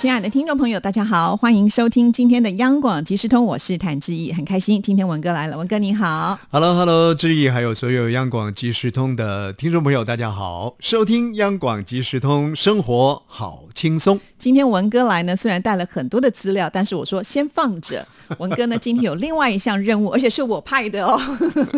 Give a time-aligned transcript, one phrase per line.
[0.00, 14.18] 亲爱的听众朋友，大家好，欢迎收听今天的央广即时通，我是谭志毅，很开心今天文哥来了，文哥你好，Hello Hello，志毅还有所有央广即时通的听众朋友，大家好，收听央广即时通，生活好轻松。
[14.38, 18.08] 今天文哥来呢，虽然带了很多的资料，但是我说先放着。
[18.38, 21.20] 文哥呢，今天有另外一项任务，而且是我派的哦，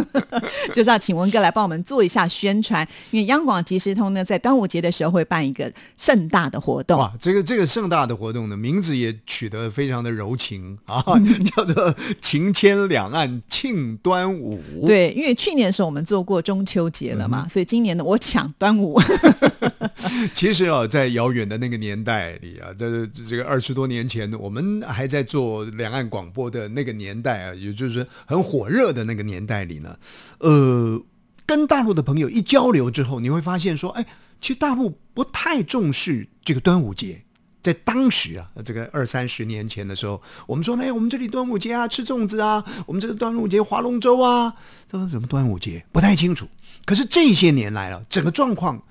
[0.73, 2.87] 就是要请文哥来帮我们做一下宣传。
[3.11, 6.99] 因为央广即时通呢，在端午节的时候会办一个盛大的活动。
[6.99, 11.03] 哇，这个这个盛大的活动呢，名字也取得非常的柔情啊，
[11.57, 14.61] 叫做“情牵两岸庆端午”。
[14.87, 19.01] 对，因为去年的时候我们做过中秋节了嘛，所以今年呢，我抢端午。
[20.35, 22.87] 其实啊，在遥远的那个年代里啊，在
[23.29, 29.97] 这个二十多年前，我们还在做两岸广播的那个年代啊，也就是很火热的那个年代里呢，
[30.39, 31.01] 呃，
[31.47, 34.05] 跟大陆的朋友一交流之后，你会发现说，哎，
[34.41, 37.23] 其实大陆不太重视这个端午节。
[37.63, 44.53] 在当时啊，这个二三十年前的时候，我们说，哎，我们这里端午节啊，吃粽子啊，我们这个端午节划龙舟啊，
[44.91, 46.49] 这说什么端午节不太清楚。
[46.85, 48.83] 可是这些年来了，整个状况。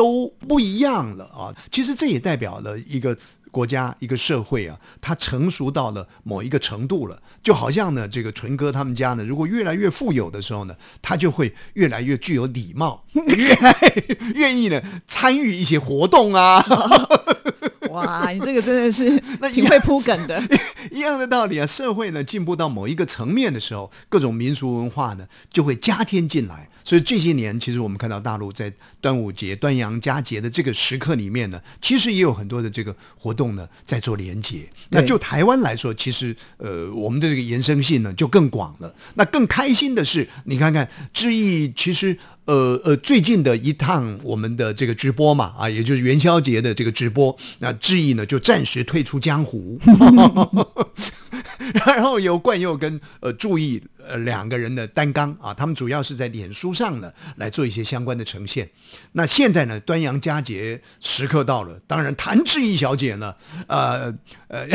[0.00, 1.54] 都不一样了啊！
[1.70, 3.14] 其实这也代表了一个
[3.50, 7.22] 国家、一个社会啊，它成熟到了某一个程度了。
[7.42, 13.76] 就好像呢，这个纯哥他们家呢，如果越来越富有的时候呢，他就会越来越具有礼貌， 越来
[14.36, 16.64] 愿意呢参与一些活动啊。
[17.90, 20.42] 哇，你这个真的是 那挺会铺梗的。
[20.90, 26.68] 一样的道理啊，社会呢进步到某一个层面的时候，各种民俗文化呢就会加添进来。
[26.82, 34.60] 所以这些年，其实我们看到大陆在端午节、端阳佳节的这个时刻里面呢，其实也有很多的这个活动呢在做连接。
[34.88, 38.94] 那就台湾来说，其实呃，我们的这个延伸性呢就更广了。
[39.14, 42.16] 那更开心的是，你看看知意，其实。
[42.46, 49.78] 呃呃，最近的一趟我们的这个直播嘛，啊，也就是元宵节的这个直播，那志毅呢就暂时退出江湖，
[51.86, 58.68] 然后由冠佑跟呃注意呃两个人的担纲啊，他们主要是在脸书上呢来做一些相关的呈现。
[59.12, 63.34] 那现在呢，端阳佳节时刻到了，当然谭志毅小姐呢，
[63.68, 64.12] 呃
[64.48, 64.66] 呃，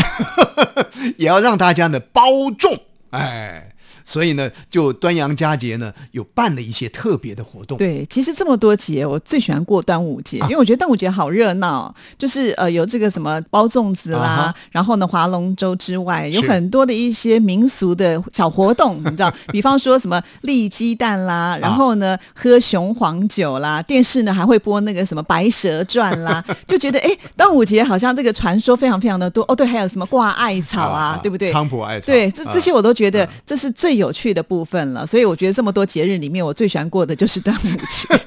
[1.17, 3.74] 也要让大家呢包重，哎。
[4.05, 7.77] 所以呢，就端阳佳节呢，有办了一些特别的活动。
[7.77, 11.93] 对，其实这么多节，我最喜欢过端午节，因为我觉得端午节好热闹。
[12.19, 29.43] 就是呃，有这个什么包粽子啦，然后呢划龙舟之外，有很多的一些民俗的小活动，你知道， 比方说什么立鸡蛋啦，然后呢喝雄黄酒啦，电视呢还会播那个什么《白蛇传》啦， 就觉得哎，端午节好像这个传说非常非常的多。
[29.47, 31.51] 哦，对，还有什么挂艾草啊，对不对？
[31.51, 32.05] 菖蒲艾草。
[32.05, 33.94] 对，这这些我都觉得这是最。
[33.95, 38.19] 有趣的部分了，所以我觉得这么多节日里面，我最喜欢过的就是端午节。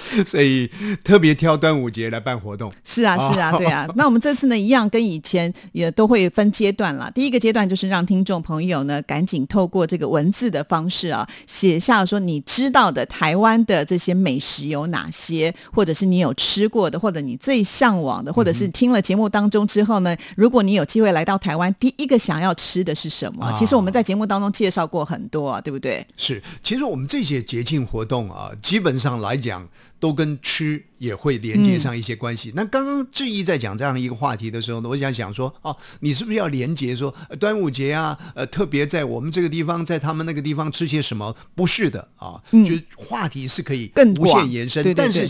[0.24, 0.68] 所以
[1.02, 2.72] 特别挑端午节来办活动。
[2.84, 3.86] 是啊，是啊，对啊。
[3.96, 7.10] 那我们这次呢，一样跟以前也都会分阶段了。
[7.14, 23.52] 第一个阶段就是让听众朋友呢，赶紧透过这个文字的方式啊，写下说你知道的台湾的这些美食有哪些，或者是你有吃过的，或者你最向往的，或者是听了节目当中之后呢，如果你有机会来到台湾，第一个想要吃的是什么？
[23.58, 26.06] 其实我们在节目当中介绍过很多啊，对不对？
[26.16, 29.68] 是，其实我们这些节庆活动啊，基本上来讲。
[30.00, 32.52] 都跟吃也会连接上一些关系。
[32.54, 38.16] 那刚刚志毅在讲这样一个话题的时候呢，我想想说，哦，你是不是要连接说端午节啊？
[38.36, 41.34] 呃，特别在我们这个地方，在他们那个地方吃些什么？
[41.56, 43.90] 不是的啊，就是话题是可以
[44.20, 45.26] 无限延伸，但是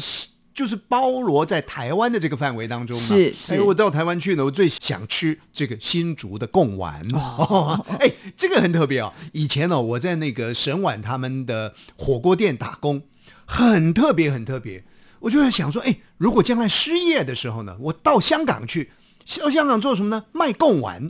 [0.59, 3.07] 就是包罗在台湾的这个范围当中嘛。
[3.07, 7.01] 是是，我到台湾去呢，我最想吃这个新竹的贡丸。
[7.13, 9.15] 哦， 哎，这个很特别哦。
[9.31, 13.05] 以前呢，我在那个沈碗他们的火锅店打工。
[13.47, 14.83] 很特别，很特别。
[15.21, 18.91] 我就在想说，哎，如果将来失业的时候呢，我到香港去，
[19.39, 20.25] 到香港做什么呢？
[20.33, 21.09] 卖贡丸。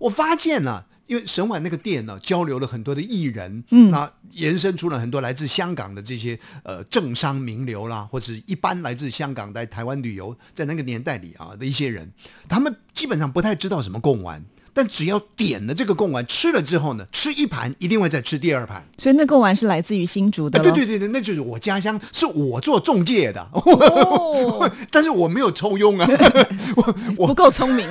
[0.00, 12.12] 我发现呢，因为沈碗那个店呢，交流了很多的艺人，嗯，那延伸出了很多来自香港的这些呃政商名流啦，或者一般来自香港在台湾旅游，在那个年代里啊的一些人，
[12.48, 14.44] 他们基本上不太知道什么贡丸。
[14.74, 18.86] 但只要点了这个贡丸，吃了之后呢，吃一盘一定会再吃第二盘。
[18.96, 20.62] 所以那贡丸是来自于新竹的。
[20.62, 23.40] 对对对对，那就是我家乡，是我做中介的。
[23.54, 26.06] 哦， 但是我没有抽佣啊，
[26.76, 27.88] 我我不够聪明。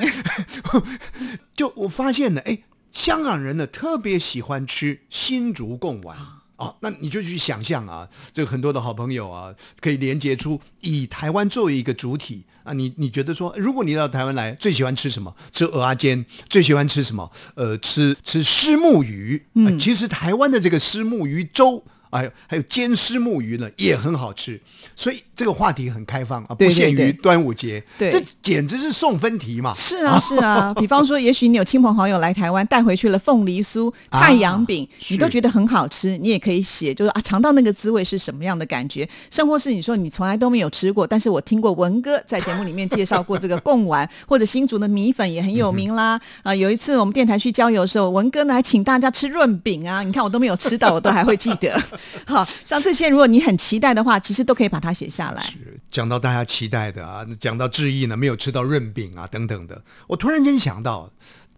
[1.54, 2.58] 就我发现呢，哎，
[2.92, 6.18] 香港人呢特别喜欢吃新竹贡丸。
[6.58, 15.36] 哦，那你就去想象啊，这个很多的好朋友啊，可以连接出以台湾作为一个主体啊，你你觉得说，如果你到台湾来，最喜欢吃什么？
[15.52, 17.32] 吃鹅阿煎，最喜欢吃什么？
[17.54, 19.46] 呃，吃吃虱目鱼。
[19.54, 21.84] 嗯，其实台湾的这个虱目鱼粥。
[22.10, 24.60] 哎，还有煎虱目鱼呢，也很好吃。
[24.96, 27.82] 所以这个话题很开放啊，不限于端午节。
[27.96, 29.72] 对，这简直是送分题嘛。
[29.76, 30.74] 是啊，是啊。
[30.82, 39.08] 比方说，也许你有亲朋好友来台湾，带回去了凤梨酥、太阳饼，你都觉得很好吃，你也可以写，就是啊，尝到那个滋味是什么样的感觉。
[39.30, 46.20] 甚或是你说你从来都没有吃过，但是我听过文哥在节目里面介绍过这个贡丸， 或者新竹的米粉也很有名啦。
[46.42, 51.80] 啊，有一次我们电台去郊游的时候，文哥呢还请大家吃润饼啊，你看我都没有吃到，我都还会记得。
[52.26, 55.54] 好像这些，如果你很期待的话，其实都可以把它写下来。
[55.90, 61.12] 讲到大家期待的啊，讲到志毅呢，没有吃到润饼啊等等的，我突然间想到，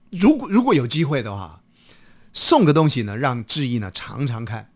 [0.10, 1.62] 如果如果有机会的话，
[2.33, 4.71] 送个东西呢，让志毅呢尝尝看。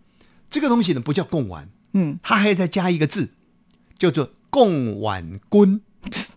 [0.50, 3.30] 这个东西呢不叫贡丸，嗯，他还再加一个字，
[3.98, 5.82] 叫做贡丸棍。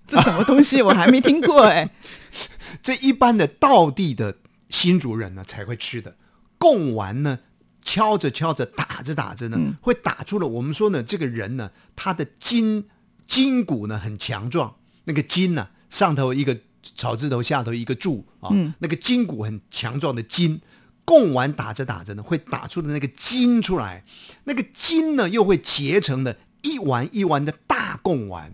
[0.06, 0.80] 这什么东西？
[0.80, 1.90] 我还没听过哎。
[2.82, 4.36] 这一般的道地的
[4.68, 6.16] 新族人呢才会吃的
[6.58, 7.40] 贡丸呢。
[7.86, 12.88] 敲着敲着，打着打着呢，会打出了我们说呢，这个人呢，他的筋
[13.28, 14.74] 筋骨呢很强壮，
[15.04, 16.58] 那个筋呢上头一个
[16.96, 18.50] 草字头，下头一个柱啊，
[18.80, 20.60] 那个筋骨很强壮的筋，
[21.04, 24.04] 贡丸打着打着呢，会打出的那个筋出来，
[24.44, 28.52] 那个筋呢又会结成的一丸一丸的大贡丸，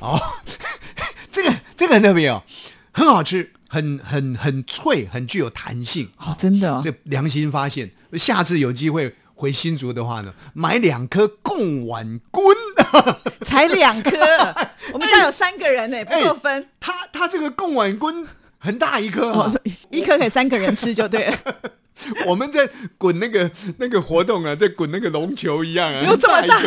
[0.00, 0.20] 哦，
[1.32, 2.44] 这个这个很特别哦，
[2.92, 3.54] 很好吃。
[3.68, 7.90] 很很很脆，很具有弹性哦，真的，这良心发现。
[8.12, 12.56] 下次有机会回新竹的话呢，买两颗贡丸棍，
[13.42, 14.10] 才两颗，
[14.92, 16.68] 我们家有三个人呢，不够分。
[16.80, 18.26] 他他这个贡丸棍
[18.58, 19.52] 很大一颗，
[19.90, 21.38] 一颗给三个人吃就对了。
[22.26, 22.68] 我们在
[22.98, 26.62] 滚那个那个活动啊，在滚那个龙球一样啊，有这么大。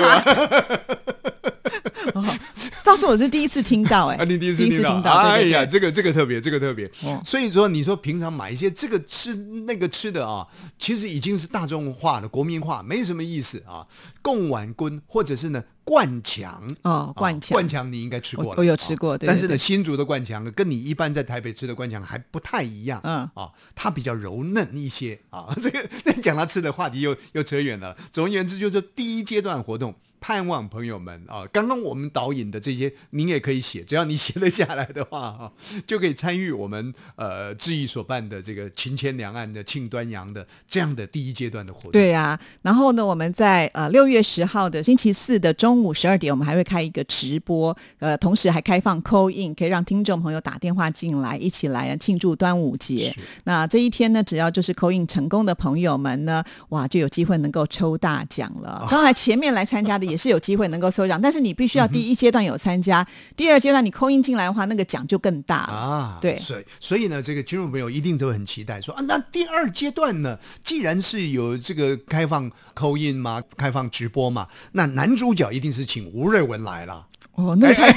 [3.09, 6.89] 我是第一次听到，哎，你第一次听到，哎呀，这个这个特别，这个特别。
[7.25, 9.33] 所以说，你说平常买一些这个吃
[9.65, 10.45] 那个吃的啊，
[10.77, 13.83] 其实已经是大众化的、国民化，没什么意思啊。
[14.21, 19.17] 贡碗羹或者是呢灌强哦，灌强灌强你应该吃过了，我有吃过。
[19.17, 25.51] 对但是呢，新竹的灌强跟你一般在台北吃的灌强还不太一样，嗯啊，它比较柔嫩一些啊。
[25.59, 25.89] 这个
[26.21, 27.97] 讲到吃的话题又又扯远了。
[28.11, 29.95] 总而言之，就是第一阶段活动。
[30.21, 35.53] 盼望朋友们啊，刚刚我们导引的这些，您也可以写，只要你写得下来的话哈，
[35.87, 41.93] 就可以参与我们呃志毅所办的这个情牵两岸的庆端阳的这样的第一阶段的活动。
[41.93, 53.15] 对呀，然后呢，我们在呃六月十号的星期四的中午十二点，我们还会开一个直播，呃，同时还开放 call in，可以让听众朋友打电话进来，一起来庆祝端午节。
[53.45, 58.85] 那这一天呢，只要就是 call in 成功的朋友们呢，哇，就有机会能够抽大奖了。
[58.89, 60.09] 刚才前面来参加的。
[60.09, 63.05] 也是有机会能够抽奖， 但是你必须要第一阶段有参加，
[63.37, 66.17] 第二阶段你扣印进来的话，那个奖就更大啊。
[66.19, 77.05] 对，所以所以呢，这个听众朋友一定都很期待，说啊，那第二阶段呢，既然是有这个开放扣印嘛，开放直播嘛，那男主角一定是请吴瑞文来了。
[77.35, 77.91] 哦，那太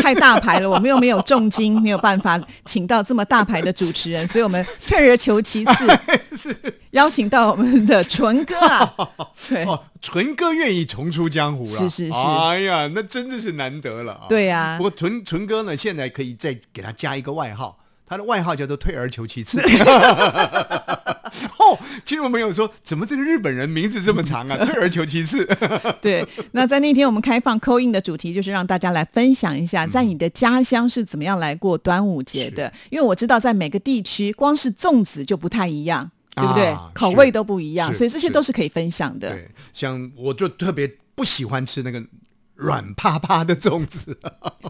[0.00, 5.98] 太大牌了，我们又没有重金，没有办法请到这么大牌的主持人，所以我们退而求其次，
[6.36, 6.56] 是
[6.92, 8.94] 邀请到我们的纯哥啊。
[9.48, 9.66] 对，
[10.00, 14.26] 纯哥愿意重出江湖了，是是是，哎呀，那真的是难得了啊。
[14.28, 17.76] 对呀，不过纯纯哥呢，现在可以再给他加一个外号。
[18.06, 19.62] 他的外号叫做“退而求其次”。
[21.74, 25.44] 哦，听众朋友说，怎么这个日本人名字这么长啊？“退而求其次”。
[26.00, 32.72] 对，那在那天我们开放扣印的主题就是让大家来分享一下，在你的家乡是怎么样来过端午节的。
[32.90, 36.76] 因为我知道在每个地区，光是粽子就不太一样，对不对？
[36.94, 39.30] 口味都不一样，所以这些都是可以分享的。
[39.30, 42.02] 对，像我就特别不喜欢吃那个。
[42.54, 44.18] 软趴趴的粽子，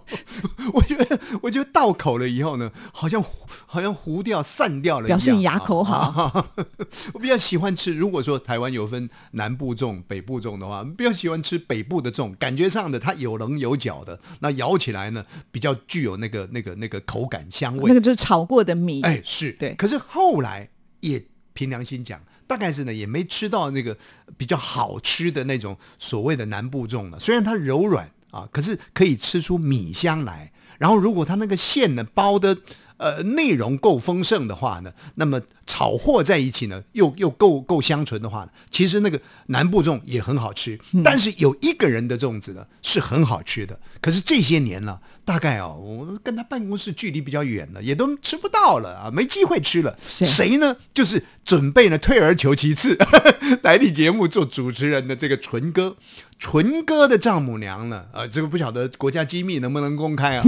[0.72, 3.22] 我觉得，我觉得到口了以后呢，好像
[3.66, 6.54] 好像糊掉、散掉了，表示你牙口好。
[7.12, 17.84] 我比较喜欢吃，如果说台湾有分南部粽、北部粽的话，比较喜欢吃北部的粽，感觉上的它有棱有角的，那咬起来呢，比较具有那个那个那个口感香味。
[17.86, 19.74] 那个就是炒过的米，哎，是对。
[19.74, 21.22] 可是后来也
[21.54, 22.20] 凭良心讲。
[22.46, 23.96] 大概是呢，也没吃到那个
[24.36, 27.18] 比较好吃的那种所谓的南部粽了。
[27.18, 30.52] 虽然它柔软啊，可是可以吃出米香来。
[30.76, 32.58] 然后如果它那个馅呢包的
[32.96, 40.78] 呃内容够丰盛的话呢，那么炒和在一起呢，又又够够香醇的话呢，其实那个南部粽也很好吃。
[41.02, 49.96] 但是有一个人的粽子呢是很好吃的，可是这些年呢，大概哦，我跟他办公室距离比较远了，也都吃不到了啊，没机会吃了。
[50.08, 50.76] 谁谁呢？
[50.92, 52.96] 就是准备呢退而求其次
[53.62, 55.96] 来你节目做主持人的这个纯哥。
[56.38, 58.06] 纯哥的丈母娘呢？
[58.12, 60.44] 呃，这个不晓得国家机密能不能公开啊？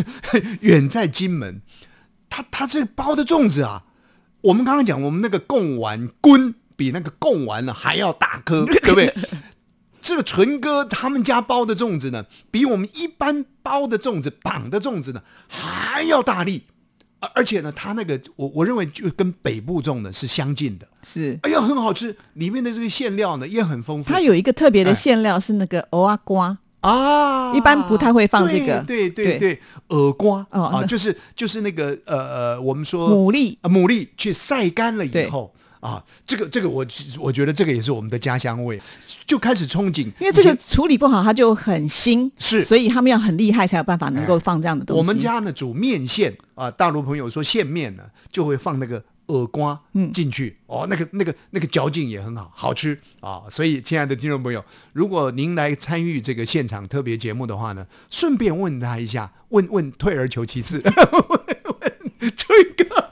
[0.60, 1.62] 远在金门，
[2.28, 3.84] 他他这包的粽子啊，
[4.40, 9.14] 我们刚刚讲，我们那个贡丸棍比那个贡丸呢还要大颗， 对不对？
[10.00, 16.64] 这个纯哥他们家包的粽子呢，比我们一般包的粽子绑的粽子呢还要大力，
[17.20, 20.86] 而而且呢，它那个我我认为就跟北部种的是相近的。
[21.02, 21.38] 是。
[21.42, 24.12] 哎呀，很好吃，里面的这个馅料呢也很丰富。
[24.12, 36.84] 它有一个特别的馅料是那个藕啊瓜，啊，一般不太会放这个对对对对，耳瓜哦啊，就是就是那个呃呃，我们说牡蛎啊牡蛎去晒干了以后啊，这个这个我
[37.18, 38.80] 我觉得这个也是我们的家乡味，
[39.26, 44.98] 就开始憧憬，因为这个处理不好，它就很腥，是所以他们要很厉害才有办法能够放这样的东西。
[44.98, 53.42] 我们家呢煮面线啊，大陆朋友说线面呢就会放那个耳瓜嗯进去、哦，那个那个那个嚼劲也很好，好吃啊。
[53.50, 60.92] 所以，亲爱的听众朋友，如果您来参与这个现场特别节目的话呢，顺便问他一下，问问退而求其次， 问
[61.80, 61.92] 问
[62.34, 63.07] 这个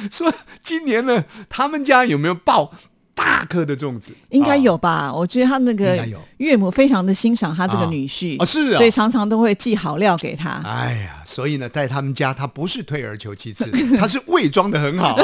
[0.10, 2.70] 说今年呢，他们家有没有爆
[3.14, 4.12] 大颗的粽子？
[4.30, 5.12] 应该啊有吧？
[5.12, 10.62] 我觉得他那个岳母非常的欣赏他这个啊女婿啊是啊所以常常都会寄好料给他。
[10.64, 15.16] 哎呀，所以呢，在他们家，他不是退而求其次，他是伪装的很好。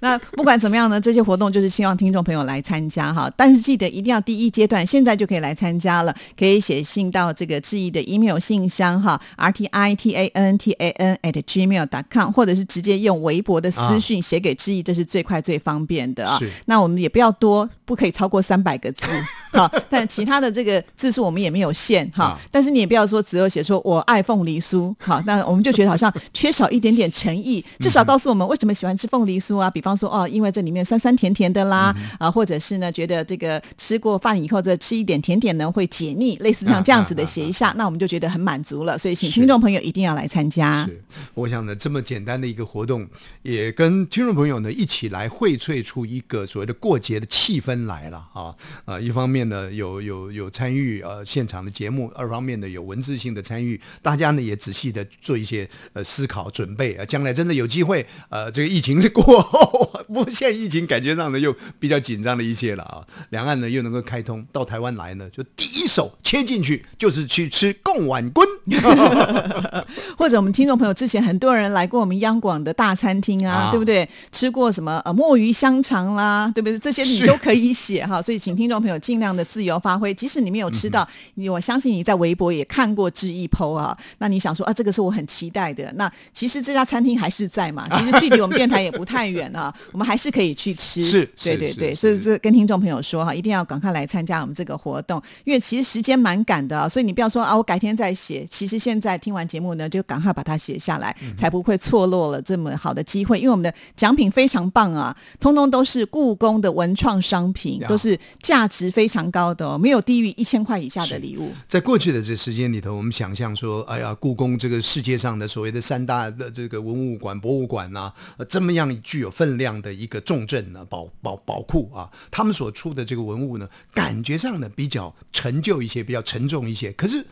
[0.00, 3.30] 那不管怎么样呢，这些活动就是希望听众朋友来参加哈。
[3.36, 16.38] 但是记得一定要第一阶段，现在就可以来参加了，可以写信到这个志毅的 email 信箱哈，r t i t a n t a n at gmail dot com，或者是直接用微博的私讯写给志毅，这是最快最方便的啊。
[16.66, 19.04] 那我们也不要多，不可以超过三百个字
[19.58, 19.70] 哈。
[19.88, 22.40] 但其他的这个字数我们也没有限哈啊。
[22.50, 29.70] 但是你也不要说只有写说我爱凤梨酥，好，那我们就觉得好像缺少一点点诚意，至少告诉我们为什么喜欢吃凤梨酥啊？
[29.70, 38.96] 比方说哦，因为这里面酸酸甜甜的啦，啊，或者是呢觉得这个吃过饭以后再吃一点甜点呢会解腻，类似像这样子的写一下，那我们就觉得很满足了。
[38.98, 40.84] 所以请听众朋友一定要来参加。
[40.86, 41.02] 是，
[41.34, 43.06] 我想呢，这么简单的一个活动，
[43.42, 48.54] 也跟听众朋友呢一起来荟萃出一个所谓的过节的气氛来了啊！
[48.84, 68.46] 啊，一方面呢有有有参与呃现场的节目，二方面的有文字性的参与，大家呢也仔细的做一些呃思考准备啊，将来真的有机会呃这个疫情过后，不过现在疫情感觉上呢又比较紧张了一些了啊，两岸呢又能够开通，到台湾来呢就第一手切进去就是去吃贡碗棍。
[70.16, 74.08] 或者我们听众朋友之前很多人来过我们央广的大餐厅啊，啊对不对？
[74.32, 76.78] 吃过什么呃墨鱼香肠啦，对不对？
[76.78, 80.12] 这些你都可以写哈，所以 请听众朋友尽量的自由发挥。
[80.14, 85.90] 即使你没有吃到，你我相信你在微博也看过志毅 PO 啊，那你想说啊，这个是我很期待的。
[85.96, 91.02] 那其实这家餐厅还是在嘛，其实距离我们电台也不太远啊， 我们还是可以去吃。
[91.02, 98.46] 是是对对对，所以这跟听众朋友说哈，一定要赶快来参加我们这个活动，因为其实时间蛮赶的啊，所以你不要说啊，我改天再写。
[98.50, 103.38] 其实现在听完节目呢，就赶快把它写下来，才不会错落了这么好的机会。
[103.38, 111.50] 因为我们的奖品非常棒啊，通通都是故宫的文创商品，都是价值非常高的哦，没有低于一千块以下的礼物。
[111.68, 126.92] 在过去的这时间里头，我们想象说，哎呀，故宫这个世界上的所谓的三大的这个文物馆、博物馆呐、呃这么样具有分量的一个重镇呢、宝宝宝库啊，他们所出的这个文物呢，感觉上呢比较陈旧一些，比较沉重一些。
[126.92, 127.24] 可是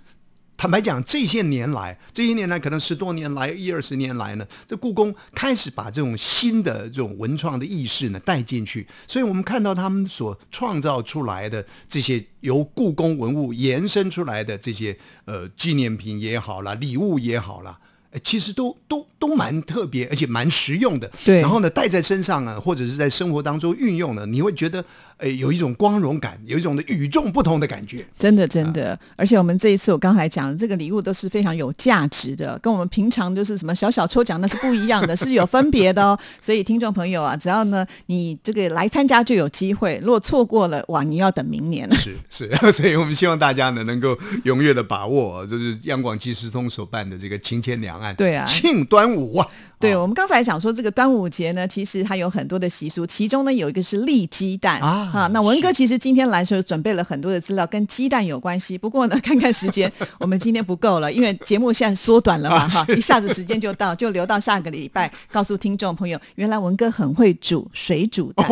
[0.57, 17.79] 坦白讲，这些年来，这些年来可能十多年来、一二十年来呢，这故宫开始把这种新的这种文创的意识呢带进去，所以我们看到他们所创造出来的这些由故宫文物延伸出来的这些呃纪念品也好啦，礼物也好啦。
[18.13, 21.11] 哎其实都都都蛮特别，而且蛮实用的。
[21.25, 24.83] 对然后呢，带在身上啊，或者是在生活当中运用呢，你会觉得，
[25.19, 28.07] 哎，有一种光荣感，有一种的与众不同的感觉。
[28.19, 36.19] 真的真的，而且我们这一次我刚才讲的这个礼物都是非常有价值的，跟我们平常就是什么小小抽奖那是不一样的，是有分别的哦。
[36.41, 41.97] 所以听众朋友啊，只要呢你这个来参加就有机会，如果错过了，哇，你要等明年了。
[41.97, 48.45] 是 是，所以我们希望大家呢能够踊跃的把握，就是央广即时通所办的这个情牵两岸，对啊。
[48.47, 49.67] 庆端午啊，啊。
[49.81, 54.81] 对我们刚才讲说这个端午节呢，其实它有很多的习俗，其中呢有一个是立鸡蛋。
[54.81, 58.77] 啊啊，那文哥其实今天来的时候准备了很多的资料，跟鸡蛋有关系。
[58.79, 68.47] 不过呢，看看时间，我们今天不够了，因为节目现在缩短了嘛， 哈，一下子时间就到，就留到下个礼拜，告诉听众朋友，原来文哥很会煮水煮蛋，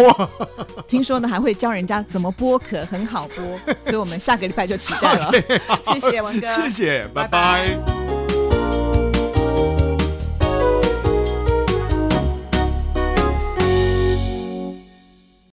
[0.88, 5.30] 听说呢还会教人家怎么剥壳，很好剥，所以我们下个礼拜就期待了。
[5.84, 8.15] 谢谢文哥，谢谢，拜拜。